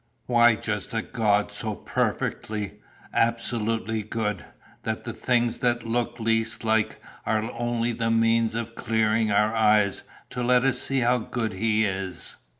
Why 0.25 0.55
just 0.55 0.95
a 0.95 1.03
God 1.03 1.51
so 1.51 1.75
perfectly, 1.75 2.79
absolutely 3.13 4.01
good, 4.01 4.43
that 4.81 5.03
the 5.03 5.13
things 5.13 5.59
that 5.59 5.85
look 5.85 6.19
least 6.19 6.63
like 6.63 6.93
it 6.93 6.97
are 7.23 7.43
only 7.53 7.91
the 7.91 8.09
means 8.09 8.55
of 8.55 8.73
clearing 8.73 9.29
our 9.29 9.53
eyes 9.53 10.01
to 10.31 10.41
let 10.41 10.63
us 10.63 10.79
see 10.79 11.01
how 11.01 11.19
good 11.19 11.53
he 11.53 11.85
is. 11.85 12.37